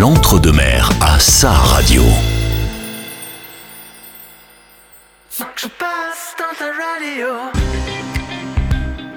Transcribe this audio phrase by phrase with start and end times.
[0.00, 2.02] l'entre-deux-mer à sa radio.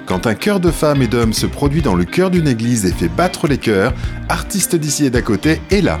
[0.04, 2.92] Quand un chœur de femmes et d'hommes se produit dans le cœur d'une église et
[2.92, 3.94] fait battre les cœurs,
[4.28, 6.00] artiste d'ici et d'à côté est là.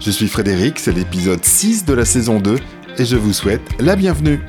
[0.00, 2.56] Je suis Frédéric, c'est l'épisode 6 de la saison 2
[2.98, 4.40] et je vous souhaite la bienvenue.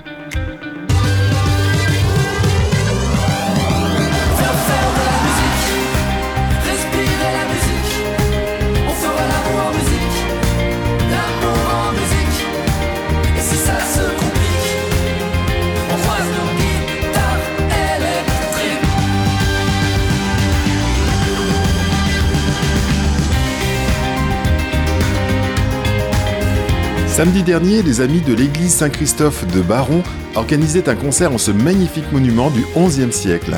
[27.15, 30.04] Samedi dernier, les amis de l'église Saint-Christophe de Baron
[30.36, 33.55] organisaient un concert en ce magnifique monument du XIe siècle.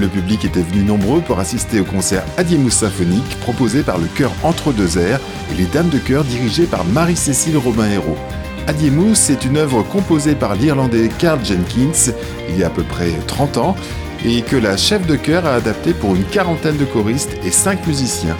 [0.00, 4.32] Le public était venu nombreux pour assister au concert Adiemus symphonique proposé par le chœur
[4.42, 5.20] Entre deux airs
[5.52, 8.18] et les dames de chœur dirigées par Marie-Cécile Robin-Hérault.
[8.66, 12.12] Adiemus est une œuvre composée par l'Irlandais Carl Jenkins
[12.48, 13.76] il y a à peu près 30 ans
[14.24, 17.86] et que la chef de chœur a adapté pour une quarantaine de choristes et 5
[17.86, 18.36] musiciens.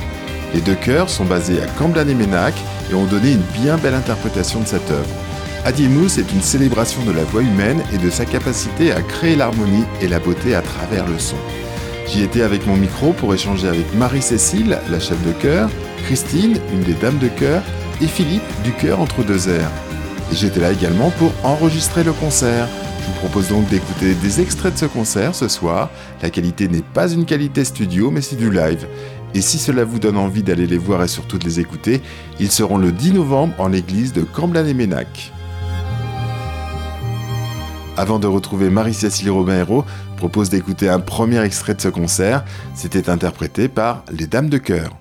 [0.57, 2.55] Les deux chœurs sont basés à Camblan et Ménac
[2.91, 5.15] et ont donné une bien belle interprétation de cette œuvre.
[5.67, 9.85] Adiemus est une célébration de la voix humaine et de sa capacité à créer l'harmonie
[10.01, 11.37] et la beauté à travers le son.
[12.09, 15.69] J'y étais avec mon micro pour échanger avec Marie-Cécile, la chef de chœur,
[16.07, 17.63] Christine, une des dames de chœur,
[18.01, 19.71] et Philippe du chœur entre deux airs.
[20.33, 22.67] J'étais là également pour enregistrer le concert.
[23.03, 25.91] Je vous propose donc d'écouter des extraits de ce concert ce soir.
[26.23, 28.87] La qualité n'est pas une qualité studio, mais c'est du live.
[29.37, 32.01] Et si cela vous donne envie d'aller les voir et surtout de les écouter,
[32.41, 35.31] ils seront le 10 novembre en l'église de Camblan et Ménac.
[37.99, 39.85] Avant de retrouver Marie-Cécile Robin-Hérault,
[40.17, 42.47] propose d'écouter un premier extrait de ce concert.
[42.75, 44.97] C'était interprété par les Dames de Chœur.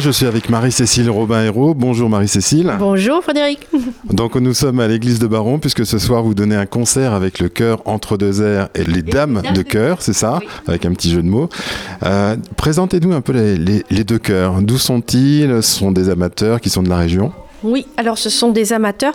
[0.00, 1.74] Je suis avec Marie-Cécile Robin-Hérault.
[1.74, 2.72] Bonjour Marie-Cécile.
[2.78, 3.68] Bonjour Frédéric.
[4.10, 7.38] Donc nous sommes à l'église de Baron puisque ce soir vous donnez un concert avec
[7.38, 11.10] le chœur Entre deux airs et les dames de chœur, c'est ça Avec un petit
[11.10, 11.50] jeu de mots.
[12.02, 14.62] Euh, présentez-nous un peu les, deux chœurs.
[14.62, 15.62] D'où sont-ils?
[15.62, 17.32] Ce sont des amateurs qui sont de la région?
[17.62, 19.12] Oui, alors ce sont des amateurs.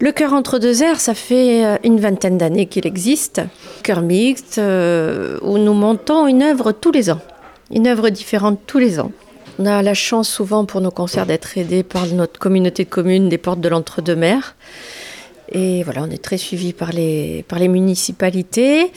[0.00, 3.40] Le chœur entre deux airs, ça fait euh, une vingtaine d'années qu'il existe.
[3.84, 7.20] Chœur mixte, euh, où nous montons une œuvre tous les ans.
[7.72, 9.12] Une œuvre différente tous les ans.
[9.58, 13.28] On a la chance souvent pour nos concerts d'être aidés par notre communauté de communes
[13.28, 14.56] des portes de l'entre-deux-mers.
[15.52, 18.90] Et voilà, on est très suivis par les, par les municipalités.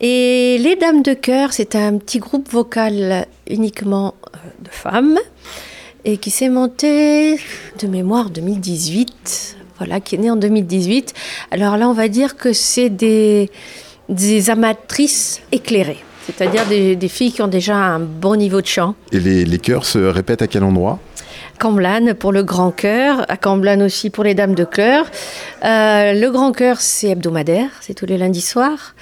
[0.00, 5.18] Et les Dames de Cœur, c'est un petit groupe vocal uniquement euh, de femmes
[6.04, 7.40] et qui s'est monté
[7.80, 9.56] de mémoire 2018.
[9.78, 11.12] Voilà, qui est né en 2018.
[11.50, 13.50] Alors là, on va dire que c'est des,
[14.08, 18.94] des amatrices éclairées c'est-à-dire des, filles qui ont déjà un bon niveau de chant.
[19.12, 20.98] Et les, les chœurs se répètent à quel endroit?
[21.58, 25.06] Camblane pour le grand chœur, à Camblane aussi pour les dames de chœur.
[25.64, 28.94] Euh, le grand chœur, c'est hebdomadaire, c'est tous les lundis soirs.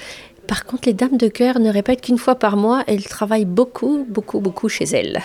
[0.46, 2.84] Par contre, les dames de chœur ne répètent qu'une fois par mois.
[2.86, 5.20] Elles travaillent beaucoup, beaucoup, beaucoup chez elles.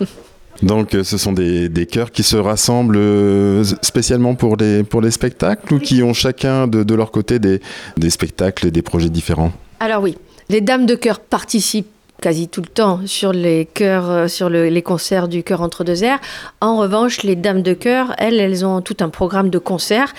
[0.62, 5.12] Donc ce sont des, des, chœurs qui se rassemblent euh, spécialement pour les, pour les
[5.12, 7.60] spectacles ou qui ont chacun de, de leur côté des,
[7.96, 9.52] des spectacles et des projets différents?
[9.78, 15.28] Alors oui, les dames de chœur participent quasi tout le temps sur euh, les concerts
[15.28, 16.18] du chœur entre deux airs.
[16.60, 20.14] En revanche, les dames de chœur, elles, elles ont tout un programme de concerts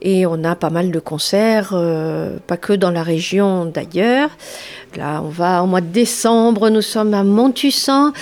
[0.00, 4.30] et on a pas mal de concerts, euh, pas que dans la région d'ailleurs.
[4.96, 8.12] Là, on va au mois de décembre, nous sommes à Montussan,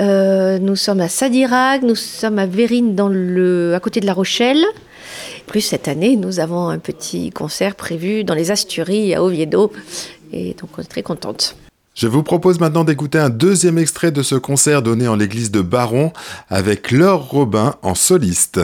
[0.00, 2.94] euh, nous sommes à Sadirac, nous sommes à Vérine
[3.74, 4.62] à côté de La Rochelle.
[5.46, 9.70] Plus cette année, nous avons un petit concert prévu dans les Asturies à Oviedo
[11.94, 15.60] Je vous propose maintenant d'écouter un deuxième extrait de ce concert donné en l'église de
[15.60, 16.12] Baron
[16.48, 18.60] avec Laure Robin en soliste.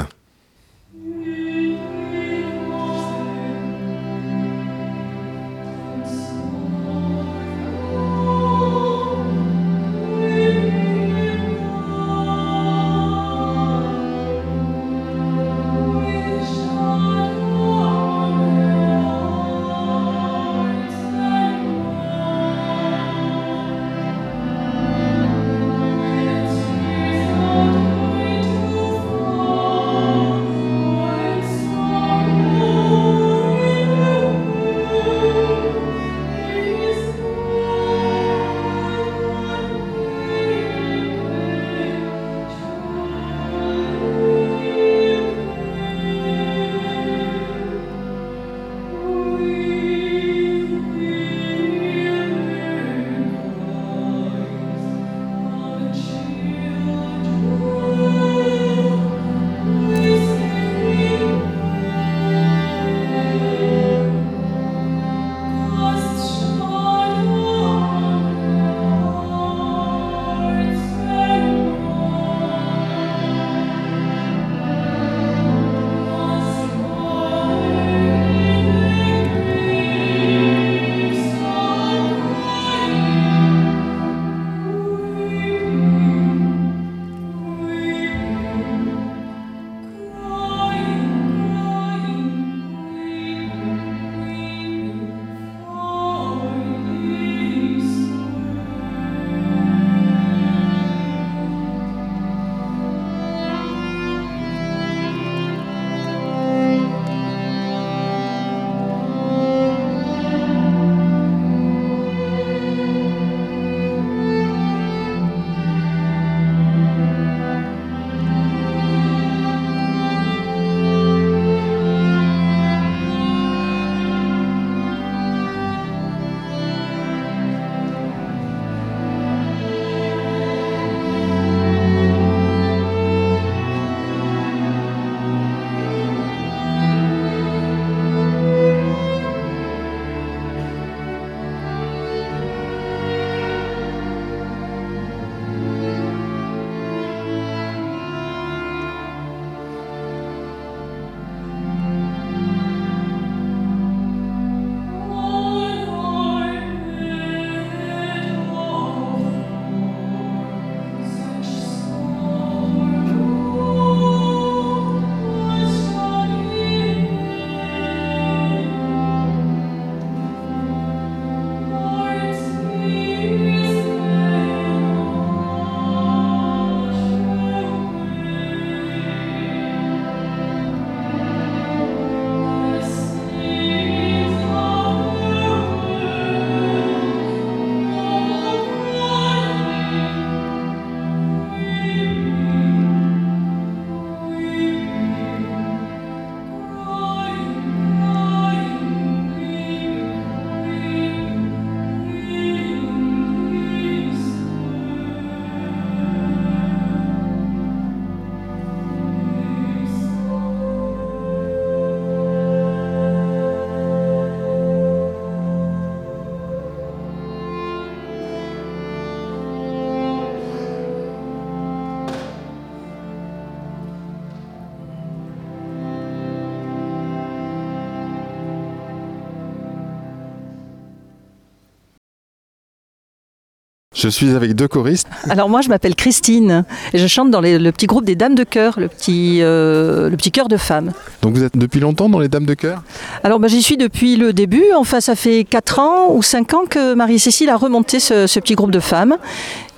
[234.00, 235.06] Je suis avec deux choristes.
[235.28, 236.64] Alors moi, je m'appelle Christine
[236.94, 240.16] et je chante dans le petit groupe des Dames de Chœur, le petit, euh, le
[240.16, 240.92] petit chœur de femmes.
[241.20, 242.82] Donc vous êtes depuis longtemps dans les Dames de Chœur
[243.24, 244.64] Alors bah, j'y suis depuis le début.
[244.74, 248.70] Enfin, ça fait 4 ans ou 5 ans que Marie-Cécile a remonté ce, petit groupe
[248.70, 249.18] de femmes.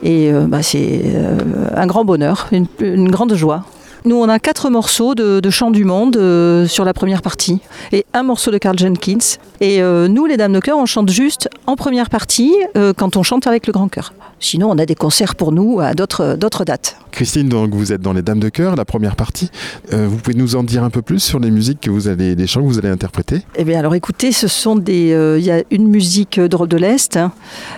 [0.05, 1.38] Et euh, bah, c'est euh,
[1.75, 3.64] un grand bonheur, une grande joie.
[4.04, 7.61] Nous, on a quatre morceaux de, chant du monde euh, sur la première partie
[7.92, 9.38] et un morceau de Carl Jenkins.
[9.61, 13.16] Et euh, nous, les Dames de Chœur, on chante juste en première partie euh, quand
[13.16, 14.12] on chante avec le grand chœur.
[14.42, 16.96] Sinon, on a des concerts pour nous à d'autres dates.
[17.12, 19.50] Christine, donc vous êtes dans les Dames de Chœur, la première partie.
[19.90, 22.46] vous pouvez nous en dire un peu plus sur les musiques que vous allez, les
[22.46, 23.42] chants que vous allez interpréter?
[23.54, 25.37] Eh bien, alors écoutez, ce sont des.
[25.38, 27.16] Il y a une musique d'Europe de l'Est.
[27.16, 27.32] Hein.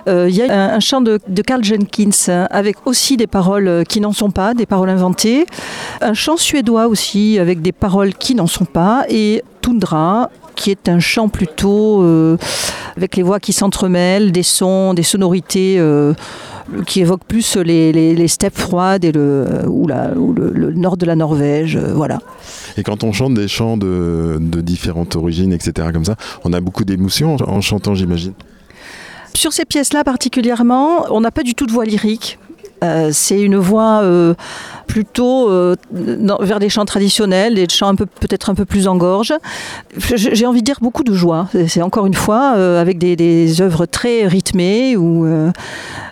[0.07, 4.01] Il y a un, chant de, de, Carl Jenkins hein, avec aussi des paroles qui
[4.01, 5.47] n'en sont pas, des paroles inventées.
[6.01, 10.89] Un chant suédois aussi, avec des paroles qui n'en sont pas, et Tundra, qui est
[10.89, 12.37] un chant plutôt euh,
[12.97, 16.15] avec les voix qui s'entremêlent, des sons, des sonorités euh,
[16.87, 21.77] qui évoquent plus les, steppes froides et le, ou, le, nord de la Norvège.
[21.77, 22.21] Euh, voilà.
[22.77, 26.61] Et quand on chante des chants de, de différentes origines, etc., comme ça, on a
[26.61, 28.33] beaucoup d'émotions en chantant, j'imagine.
[29.35, 32.39] Sur ces pièces-là particulièrement, on n'a pas du tout de voix lyrique.
[32.85, 34.35] Euh, c'est une voix euh,
[34.87, 38.97] plutôt euh, vers des chants traditionnels, des chants un peu, peut-être un peu plus en
[38.97, 39.33] gorge.
[40.17, 41.49] J'ai envie de dire beaucoup de joie.
[41.69, 44.97] C'est encore une fois avec des, des, œuvres très rythmées.
[44.97, 45.27] Ou,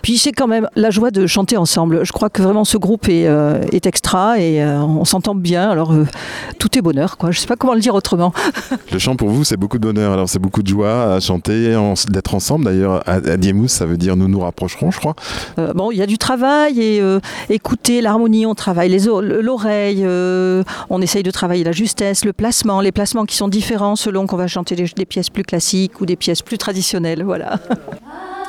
[0.01, 2.05] puis c'est quand même la joie de chanter ensemble.
[2.05, 3.27] Je crois que vraiment ce groupe est,
[3.71, 5.69] est extra et on s'entend bien.
[5.69, 5.93] Alors
[6.59, 7.17] tout est bonheur.
[7.17, 7.31] Quoi.
[7.31, 8.33] Je ne sais pas comment le dire autrement.
[8.91, 10.13] Le chant pour vous, c'est beaucoup de bonheur.
[10.13, 11.75] Alors c'est beaucoup de joie à chanter,
[12.09, 12.65] d'être ensemble.
[12.65, 13.37] D'ailleurs, à, à
[13.67, 15.15] ça veut dire nous nous rapprocherons, je crois.
[15.75, 21.01] bon, il y a du travail et euh, écouter l'harmonie, on travaille l'oreille, euh, on
[21.01, 24.47] essaye de travailler la justesse, le placement, les placements qui sont différents selon qu'on va
[24.47, 27.23] chanter des, des pièces plus classiques ou des pièces plus traditionnelles.
[27.23, 27.59] Voilà.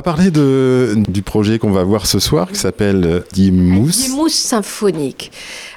[0.00, 3.90] va parler de, du projet qu'on va voir ce soir qui s'appelle Dimous.
[3.90, 5.30] Dimous symphonique.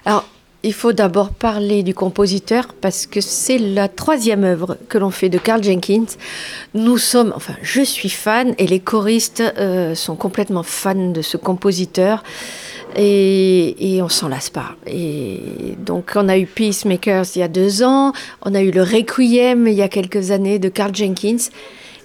[0.06, 0.24] Alors,
[0.64, 5.28] il faut d'abord parler du compositeur parce que c'est la troisième œuvre que l'on fait
[5.28, 6.06] de Carl Jenkins.
[6.74, 11.36] Nous sommes, enfin, je suis fan et les choristes euh, sont complètement fans de ce
[11.36, 12.24] compositeur
[12.96, 14.78] et, et on s'en lasse pas.
[14.88, 18.84] Et donc, on a eu Peacemakers il y a deux ans, on a eu le
[18.84, 21.50] Requiem il y a quelques années de Carl Jenkins.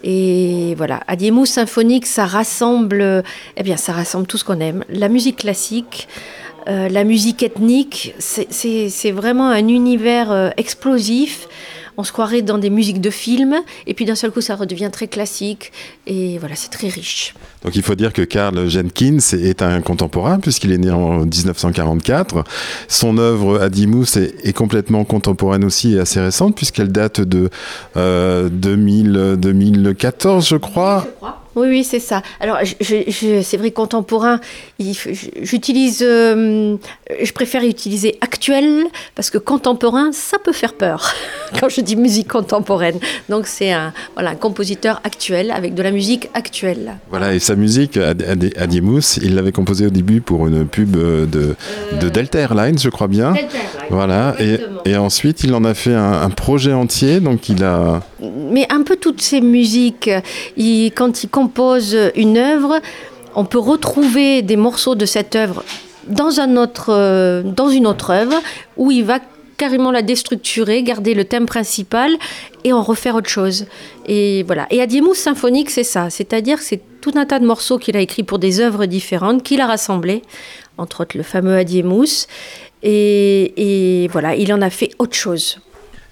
[0.04, 3.24] Et voilà, Adiemou symphonique, ça rassemble,
[3.56, 4.84] eh bien, ça rassemble tout ce qu'on aime.
[4.88, 6.08] La musique classique,
[6.68, 11.48] euh, la musique ethnique, c'est vraiment un univers euh, explosif
[11.98, 14.88] on se croirait dans des musiques de films, et puis d'un seul coup, ça redevient
[14.90, 15.72] très classique,
[16.06, 17.34] et voilà, c'est très riche.
[17.64, 22.44] Donc il faut dire que Karl Jenkins est un contemporain, puisqu'il est né en 1944.
[22.86, 27.50] Son œuvre Adimus est, est complètement contemporaine aussi et assez récente, puisqu'elle date de
[27.96, 31.04] 2000, 2014, je crois.
[31.04, 31.42] Je crois.
[31.58, 32.22] Oui, oui, c'est ça.
[32.38, 34.38] Alors, c'est vrai, contemporain,
[34.78, 36.76] j'utilise, euh,
[37.20, 38.84] je préfère utiliser actuel,
[39.16, 41.12] parce que contemporain, ça peut faire peur
[41.60, 43.00] quand je dis musique contemporaine.
[43.28, 46.98] Donc, c'est un, voilà, un compositeur actuel, avec de la musique actuelle.
[47.10, 47.98] Voilà, et sa musique,
[48.56, 51.56] Adimus, il l'avait composée au début pour une pub de, de
[51.92, 53.32] euh, Delta Airlines, je crois bien.
[53.32, 53.88] Delta Airlines.
[53.90, 58.00] Voilà, et, et, ensuite, il en a fait un, un, projet entier, donc il a...
[58.20, 60.10] Mais un peu toutes ces musiques,
[60.56, 62.80] quand il compose une œuvre,
[63.34, 65.64] on peut retrouver des morceaux de cette œuvre
[66.88, 68.40] euh, dans une autre œuvre
[68.76, 69.20] où il va
[69.56, 72.12] carrément la déstructurer, garder le thème principal
[72.64, 73.66] et en refaire autre chose.
[74.06, 74.66] Et voilà.
[74.70, 76.10] Et Adiemous symphonique, c'est ça.
[76.10, 79.60] C'est-à-dire c'est tout un tas de morceaux qu'il a écrits pour des œuvres différentes, qu'il
[79.60, 80.22] a rassemblés,
[80.78, 82.26] entre autres le fameux Adiemous.
[82.82, 85.58] Et, et voilà, il en a fait autre chose.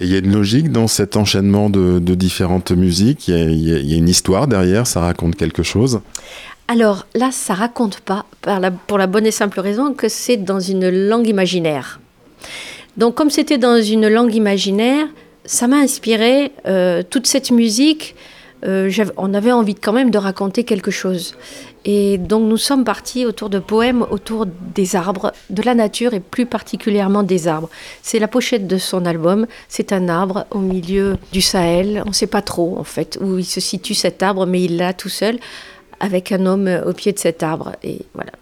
[0.00, 3.97] Et il y a une logique dans cet enchaînement de, différentes musiques, il y, a,
[3.97, 6.00] une histoire derrière, ça raconte quelque chose
[6.69, 8.26] Alors là, ça raconte pas,
[8.87, 12.00] pour la bonne et simple raison que c'est dans une langue imaginaire.
[12.97, 15.07] Donc comme c'était dans une langue imaginaire,
[15.45, 18.17] ça m'a inspiré euh, toute cette musique.
[18.64, 21.34] Euh, on avait envie quand même de raconter quelque chose.
[21.84, 26.20] Et donc nous sommes partis autour de poèmes autour des arbres, de la nature et
[26.20, 27.68] plus particulièrement des arbres.
[28.02, 29.46] C'est la pochette de son album.
[29.68, 32.02] C'est un arbre au milieu du Sahel.
[32.06, 34.78] On ne sait pas trop en fait où il se situe cet arbre, mais il
[34.78, 35.38] l'a tout seul
[36.00, 37.72] avec un homme au pied de cet arbre.
[37.82, 38.32] Et voilà.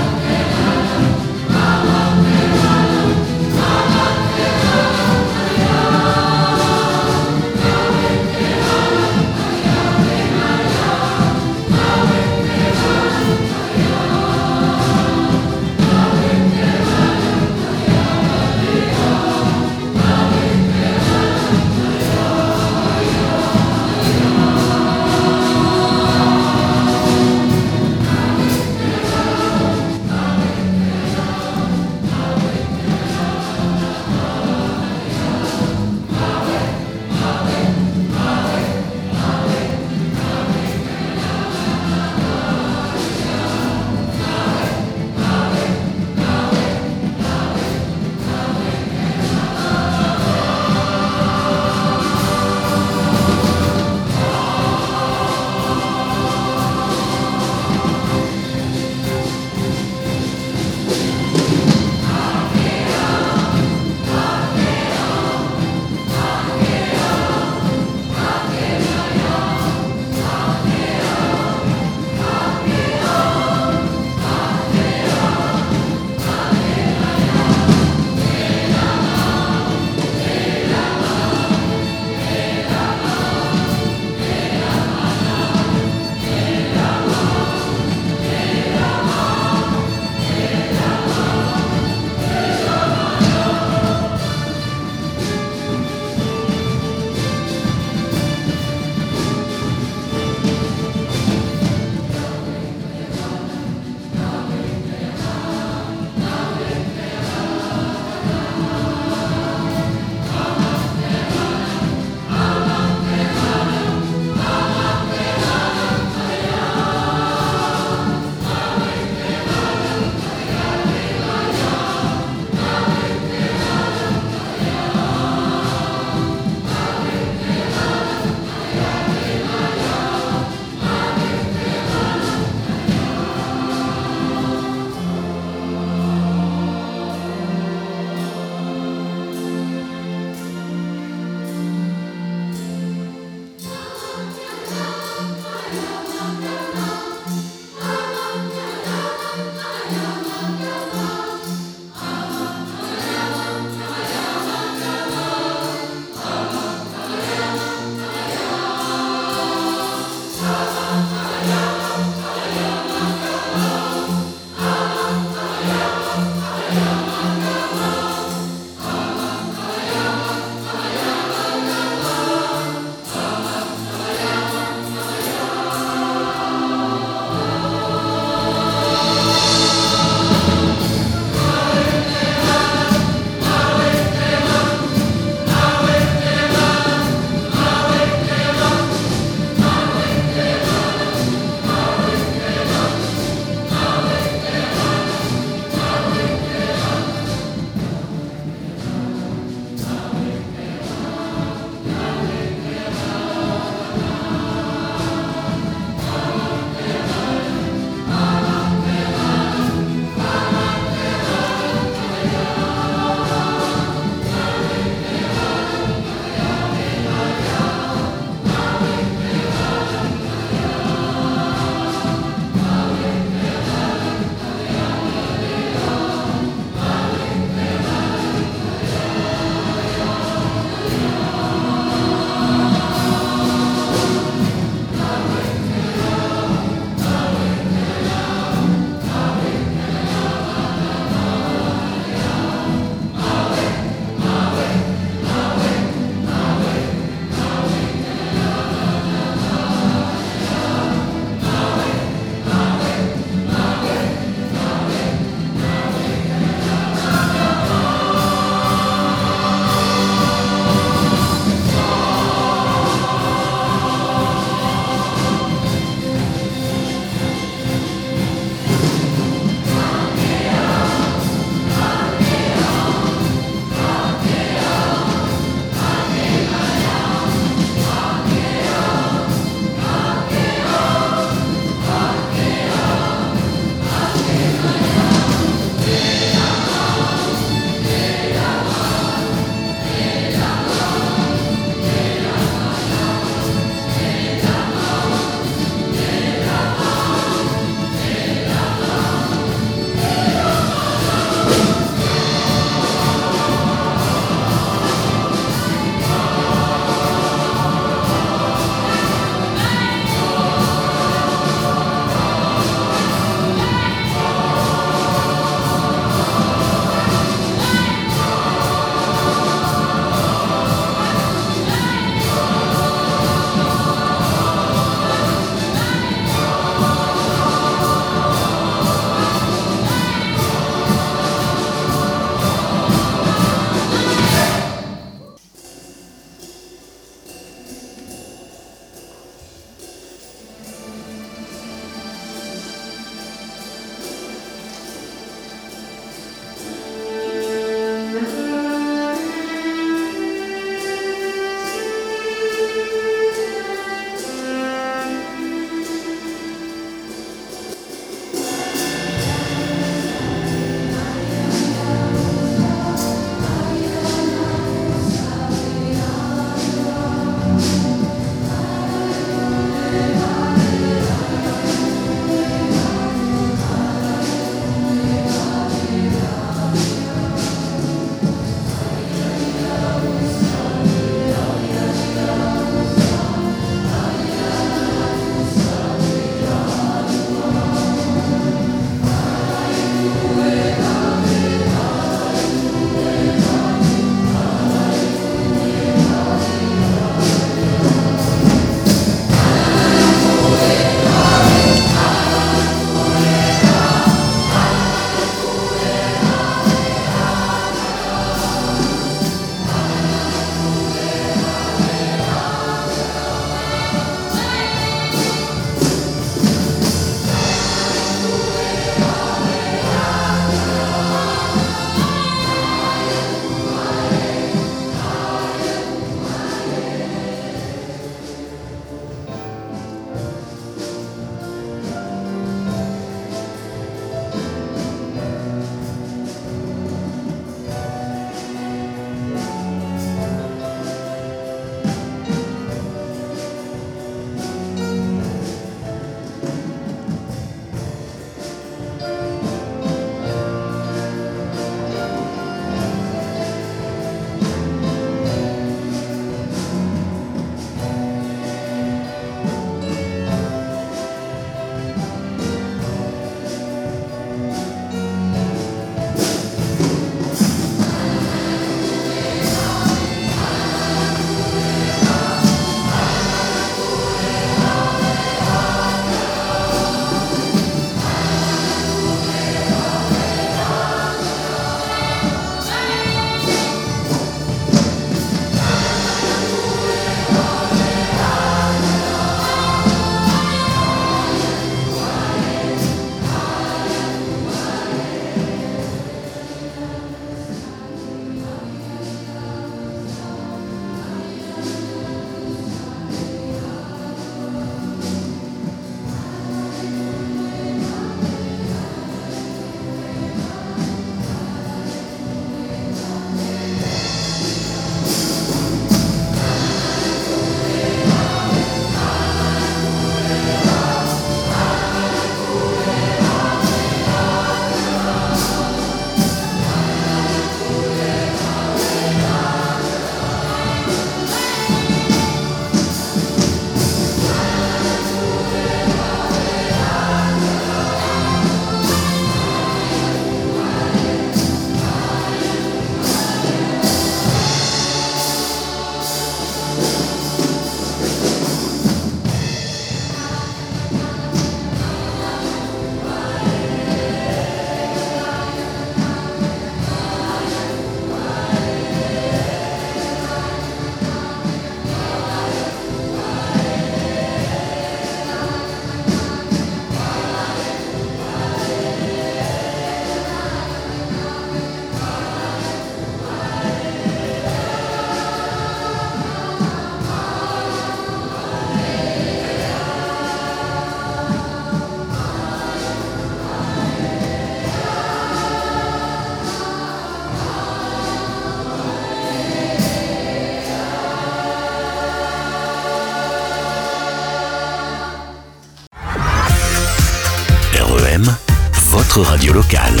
[599.50, 600.00] Radio locale.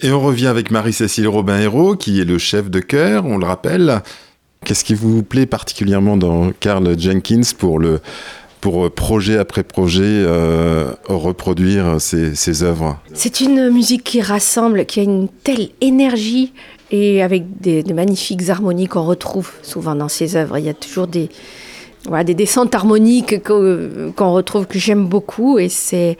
[0.00, 4.02] Et on revient avec Marie-Cécile Robin-Hérault, qui est le chef de chœur, on le rappelle.
[4.64, 8.00] Qu'est-ce qui vous plaît particulièrement dans Carl Jenkins pour le
[8.60, 12.98] pour projet après projet euh, reproduire ses, ses œuvres?
[13.12, 16.54] C'est une musique qui rassemble, qui a une telle énergie
[16.90, 20.56] et avec des, des magnifiques harmonies qu'on retrouve souvent dans ses œuvres.
[20.56, 21.28] Il y a toujours des,
[22.06, 26.16] voilà, des descentes harmoniques qu'on qu'on retrouve que j'aime beaucoup et c'est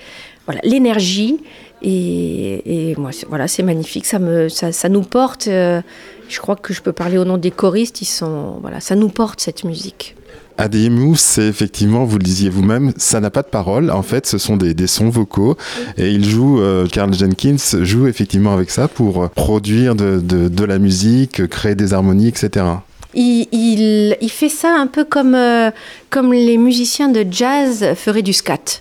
[0.47, 1.39] voilà l'énergie
[1.83, 5.81] et, et moi c'est- voilà c'est magnifique ça me ça, ça nous porte euh,
[6.29, 9.09] je crois que je peux parler au nom des choristes ils sont voilà ça nous
[9.09, 10.17] porte cette musique
[10.57, 13.91] Adiemus, c'est effectivement, vous le disiez vous-même, ça n'a pas de parole.
[13.91, 15.57] En fait, ce sont des, des sons vocaux.
[15.99, 20.65] Et il joue, euh, Carl Jenkins joue effectivement avec ça pour produire de, de- de
[20.65, 22.67] la musique, créer des harmonies, etc.
[23.15, 25.73] il, il, il fait ça un peu comme, euh,
[26.09, 28.81] comme les musiciens de jazz feraient du scat.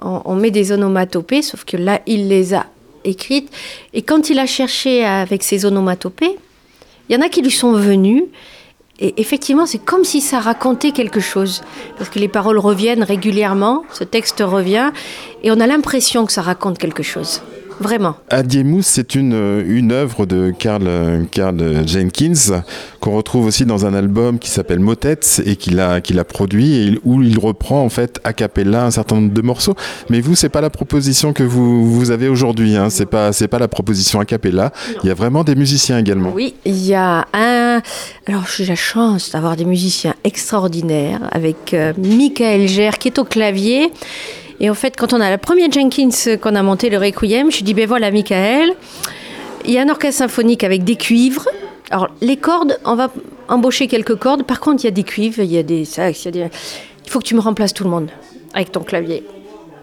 [0.00, 2.66] On, met des onomatopées, sauf que là, il les a
[3.04, 3.50] écrites.
[3.92, 6.36] Et quand il a cherché avec ces onomatopées,
[7.08, 8.24] il y en a qui lui sont venus.
[9.00, 11.62] Et effectivement, c'est comme si ça racontait quelque chose.
[11.96, 14.90] Parce que les paroles reviennent régulièrement, ce texte revient,
[15.42, 17.42] et on a l'impression que ça raconte quelque chose.
[17.80, 18.16] Vraiment.
[18.30, 22.62] Adiemus, c'est une, euh, une œuvre de Carl, euh, Carl Jenkins
[23.04, 26.74] qu'on retrouve aussi dans un album qui s'appelle Motets et qu'il a, qu'il a produit
[26.76, 29.74] et où il reprend en fait a cappella un certain nombre de morceaux.
[30.08, 32.76] Mais vous, c'est pas la proposition que vous, vous avez aujourd'hui.
[32.76, 32.88] Hein.
[32.88, 34.72] C'est pas, c'est pas la proposition a cappella.
[35.02, 36.32] Il y a vraiment des musiciens également.
[36.34, 37.82] Oui, il y a un.
[38.26, 43.24] Alors, j'ai la chance d'avoir des musiciens extraordinaires avec euh, Michael Gère qui est au
[43.24, 43.92] clavier.
[44.64, 47.62] Et en fait, quand on a la première Jenkins qu'on a monté, le Requiem, je
[47.62, 48.72] dis ben voilà, Michael.
[49.66, 51.46] Il y a un orchestre symphonique avec des cuivres.
[51.90, 53.10] Alors, les cordes, on va
[53.48, 54.44] embaucher quelques cordes.
[54.44, 56.48] Par contre, il y a des cuivres, il y a des sax, il y a
[56.48, 56.56] des.
[57.04, 58.08] Il faut que tu me remplaces tout le monde
[58.54, 59.22] avec ton clavier.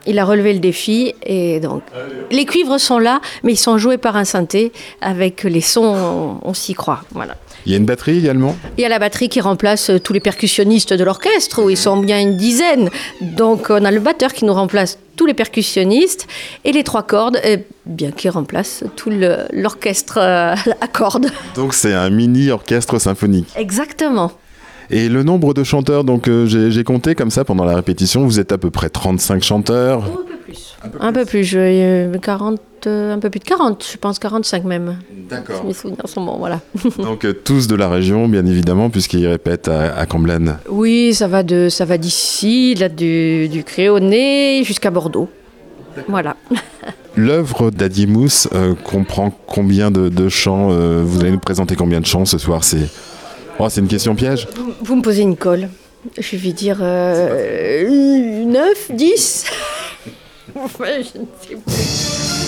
[0.08, 1.84] Il a relevé le défi et donc
[2.32, 5.94] les cuivres sont là, mais ils sont joués par un synthé avec les sons,
[6.44, 7.04] on, on s'y croit.
[7.12, 7.36] Voilà.
[7.66, 8.56] Il y a une batterie également?
[8.78, 11.78] Il y a la batterie qui remplace euh, tous les percussionnistes de l'orchestre, où ils
[11.78, 12.90] sont bien une dizaine.
[13.22, 16.28] Donc on a le batteur qui nous remplace tous les percussionnistes
[16.64, 19.12] et les trois cordes, eh bien qui remplacent tout
[19.54, 21.28] l'orchestre euh, à cordes.
[21.56, 23.50] Donc c'est un mini orchestre symphonique.
[23.56, 24.32] Exactement.
[24.90, 28.40] Et le nombre de chanteurs, donc euh, j'ai compté comme ça pendant la répétition, vous
[28.40, 30.04] êtes à peu près 35 chanteurs.
[30.04, 30.78] Un peu plus.
[31.00, 34.64] Un peu plus, je, euh, 40, euh, un peu plus de 40, je pense 45
[34.64, 34.98] même.
[35.30, 35.64] D'accord.
[35.66, 36.62] Mes souvenirs sont bons, voilà.
[36.98, 40.58] Donc euh, tous de la région, bien évidemment, puisqu'ils répètent à, à Comblaine.
[40.70, 45.30] Oui, ça va de ça va d'ici, là du, du Créonais jusqu'à Bordeaux.
[46.08, 46.36] Voilà.
[47.16, 52.06] L'œuvre d'Adiemus euh, comprend combien de, de chants euh, Vous allez nous présenter combien de
[52.06, 52.88] chants ce soir C'est
[53.60, 54.48] oh, une question piège.
[54.56, 55.70] Vous, vous me posez une colle.
[56.18, 59.46] Je vais dire euh, 9, 10.
[60.56, 62.41] Enfin, je ne sais plus.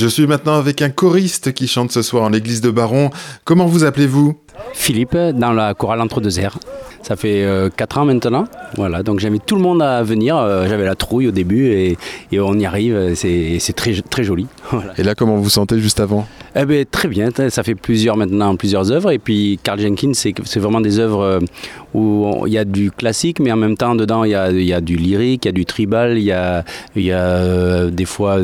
[0.00, 3.10] Je suis maintenant avec un choriste qui chante ce soir en l'église de Baron.
[3.44, 4.34] Comment vous appelez-vous?
[4.72, 6.58] Philippe, dans la chorale Entre deux airs.
[7.02, 7.46] Ça fait
[7.76, 8.44] 4 euh, ans maintenant.
[8.76, 10.36] Voilà, donc j'invite tout le monde à venir.
[10.36, 11.96] Euh, j'avais la trouille au début et,
[12.38, 13.14] on y arrive.
[13.14, 14.46] C'est très, très joli.
[14.98, 16.26] Et là, comment vous sentez juste avant?
[16.54, 17.30] Eh ben, Très bien.
[17.48, 19.12] Ça fait plusieurs maintenant, plusieurs œuvres.
[19.12, 21.40] Et puis Carl Jenkins, c'est vraiment des œuvres euh,
[21.94, 24.72] où il y a du classique, mais en même temps, dedans, il y a, y
[24.72, 26.64] a du lyrique, il y a du tribal, il y a,
[26.96, 28.40] y a des fois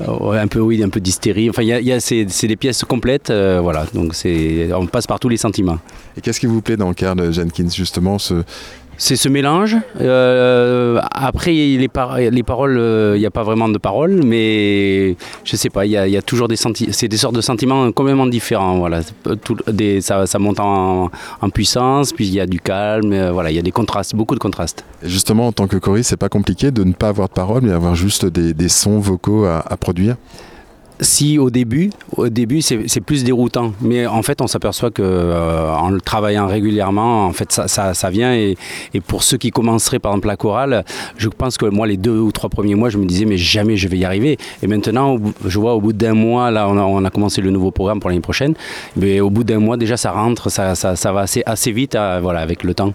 [0.00, 1.48] un peu oui, un peu d'hystérie.
[1.48, 3.30] Enfin, y a, c'est des pièces complètes.
[3.30, 4.14] voilà, donc
[4.74, 5.78] on passe par tous les sentiments.
[6.16, 8.44] Et qu'est-ce qui vous plaît dans Carl Jenkins justement ce,
[8.96, 9.76] c'est ce mélange.
[10.00, 15.56] Euh, après, les, les paroles, il euh, n'y a pas vraiment de paroles, mais je
[15.56, 18.78] sais pas, il y, a toujours des c'est des sortes de sentiments complètement différents.
[18.78, 19.00] Voilà,
[19.66, 21.10] des, ça, monte en,
[21.52, 23.12] puissance, puis il y a du calme.
[23.12, 24.84] Euh, voilà, il y a des contrastes, beaucoup de contrastes.
[25.02, 27.62] Et justement, en tant que choriste, c'est pas compliqué de ne pas avoir de paroles,
[27.62, 30.16] mais avoir juste des, sons vocaux à produire?
[31.00, 35.72] Si au début, au début c'est plus déroutant, mais en fait on s'aperçoit que euh,
[35.72, 38.32] en le travaillant régulièrement, en fait ça, ça, vient.
[38.34, 38.56] Et,
[39.06, 40.84] pour ceux qui commenceraient par exemple la chorale,
[41.16, 43.76] je pense que moi les deux ou trois premiers mois je me disais mais jamais
[43.76, 44.38] je vais y arriver.
[44.62, 48.00] Et maintenant je vois au bout d'un mois là on a, commencé le nouveau programme
[48.00, 48.54] pour l'année prochaine,
[48.96, 52.20] mais au bout d'un mois déjà ça rentre, ça, ça, va assez, assez vite euh,
[52.22, 52.92] voilà avec le temps.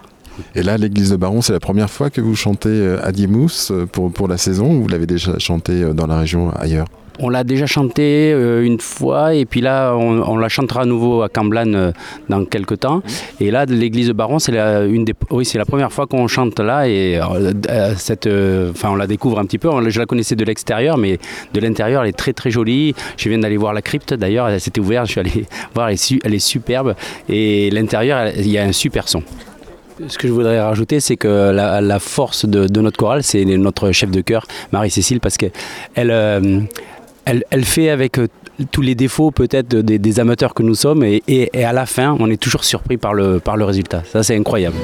[0.54, 3.70] Et là, l'église de Baron, c'est la première fois que vous chantez euh, à Diemous
[3.92, 6.86] pour, pour la saison ou vous l'avez déjà chanté dans la région ailleurs?
[7.20, 11.22] On l'a déjà chanté euh, une fois et puis là on, la chantera à nouveau
[11.22, 11.92] à Camblan euh,
[12.28, 13.02] dans quelques temps.
[13.40, 16.26] Et là l'église de Baron c'est la, une des, oui, c'est la première fois qu'on
[16.28, 19.68] chante là et euh, cette, enfin on la découvre un petit peu.
[19.88, 21.18] Je la connaissais de l'extérieur mais
[21.52, 22.94] de l'intérieur elle est très très jolie.
[23.16, 25.94] Je viens d'aller voir la crypte d'ailleurs, elle s'était ouverte, je suis allé voir, elle
[25.94, 26.94] est, elle est superbe
[27.28, 29.22] et l'intérieur il y a un super son.
[30.08, 34.10] Ce que je voudrais rajouter, c'est que la, force de, notre chorale, c'est notre chef
[34.10, 36.10] de chœur, Marie-Cécile, parce qu'elle
[37.24, 38.28] elle, fait avec euh,
[38.70, 42.40] tous les défauts peut-être des, amateurs que nous sommes et, à la fin, on est
[42.40, 44.02] toujours surpris par le résultat.
[44.10, 44.76] Ça, c'est incroyable.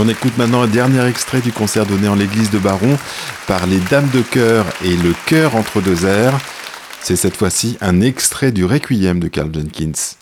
[0.00, 2.96] On écoute maintenant un dernier extrait du concert donné en l'église de Baron
[3.46, 6.38] par les Dames de Chœur et le Chœur entre deux airs.
[7.02, 10.16] C'est cette fois-ci un extrait du Requiem de Carl Jenkins.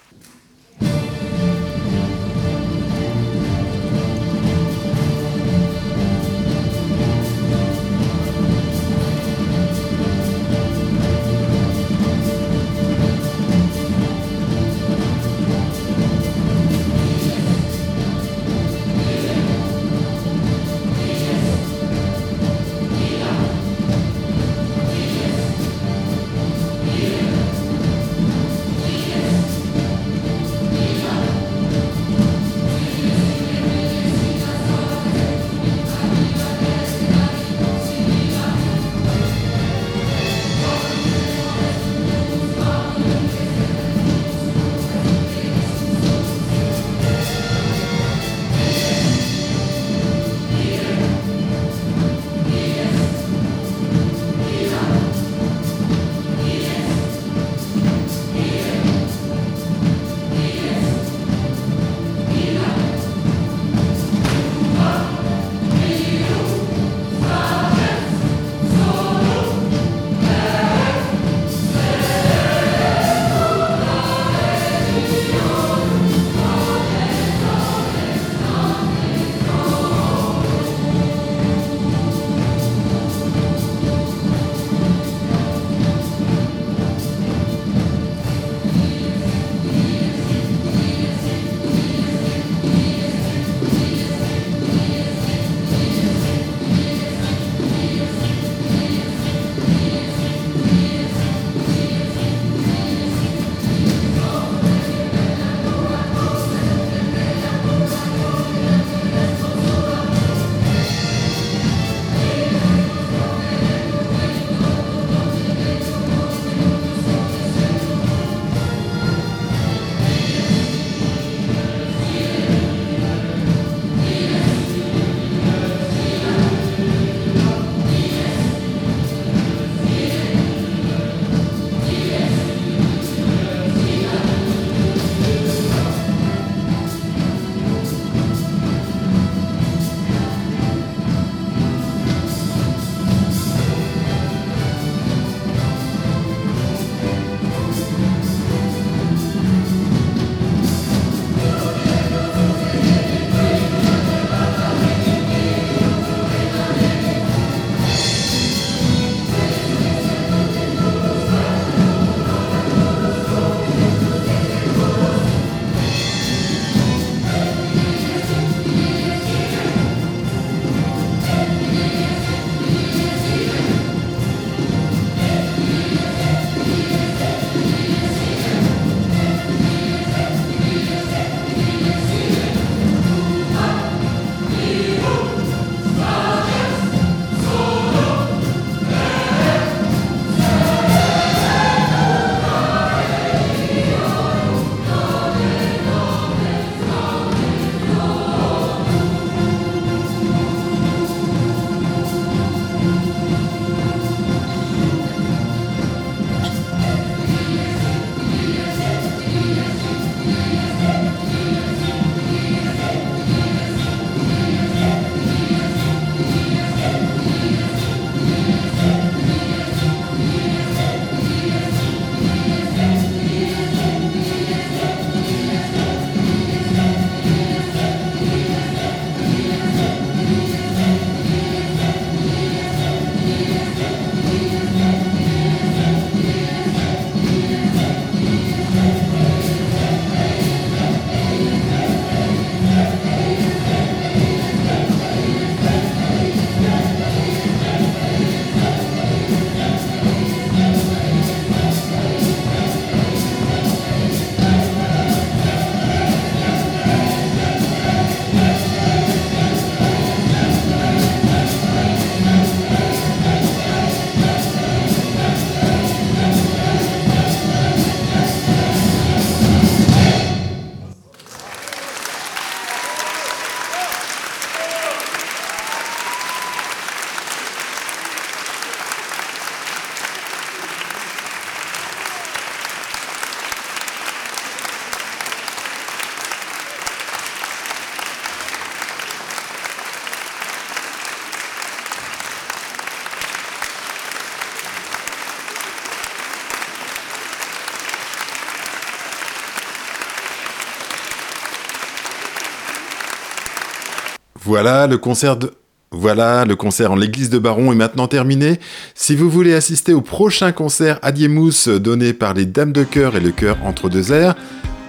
[304.49, 305.53] Voilà, le concert de...
[305.91, 308.59] Voilà, le concert en l'église de Baron est maintenant terminé.
[308.95, 313.21] Si vous voulez assister au prochain concert Adiemous donné par les Dames de Cœur et
[313.21, 314.35] le Cœur entre deux airs,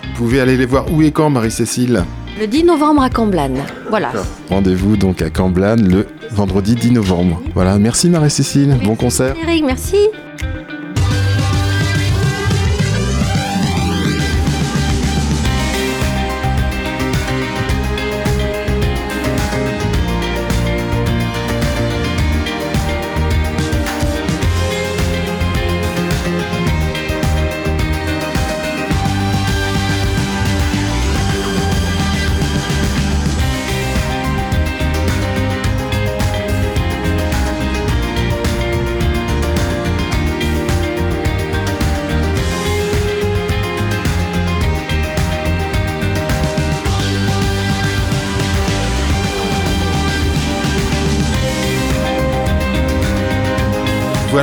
[0.04, 2.06] vous pouvez aller les voir où et quand, Marie-Cécile?
[2.40, 3.60] Le 10 novembre à Camblane.
[3.90, 4.14] Voilà.
[4.50, 7.42] Rendez-vous donc à Camblane le vendredi 10 novembre.
[7.54, 9.36] Voilà, merci Marie-Cécile, bon concert.
[9.44, 9.98] Eric, merci.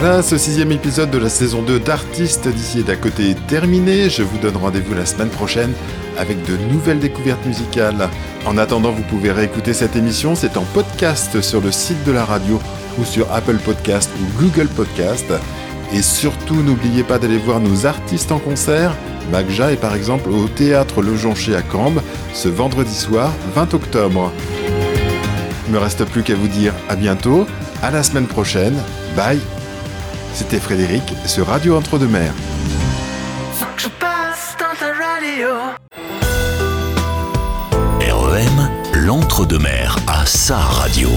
[0.06, 4.08] Ce sixième épisode de la saison 2 d'Artistes d'ici et d'à côté est terminé.
[4.08, 5.72] Je vous donne rendez-vous la semaine prochaine
[6.16, 8.08] avec de nouvelles découvertes musicales.
[8.46, 12.24] En attendant, vous pouvez réécouter cette émission, c'est en podcast sur le site de la
[12.24, 12.60] radio
[12.98, 15.26] ou sur Apple Podcast ou Google Podcast.
[15.92, 18.94] Et surtout, n'oubliez pas d'aller voir nos artistes en concert.
[19.32, 22.00] Magja est par exemple au théâtre Le Joncher à Cambes
[22.32, 24.32] ce vendredi soir 20 octobre.
[25.66, 27.44] Il me reste plus qu'à vous dire à bientôt,
[27.82, 28.76] à la semaine prochaine,
[29.16, 29.40] bye
[30.36, 32.34] c'était Frédéric sur Radio Entre-deux-Mers.
[38.12, 41.08] REM, l'Entre-deux-Mers à sa radio.